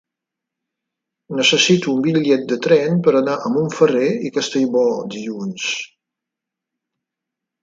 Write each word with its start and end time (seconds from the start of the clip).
Necessito 1.39 1.91
un 1.95 1.99
bitllet 2.07 2.47
de 2.53 2.57
tren 2.67 2.97
per 3.09 3.13
anar 3.21 3.35
a 3.35 3.51
Montferrer 3.59 4.09
i 4.31 4.33
Castellbò 4.39 4.87
dilluns. 5.19 5.69